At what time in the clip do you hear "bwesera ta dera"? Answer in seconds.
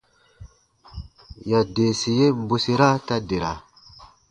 2.47-3.51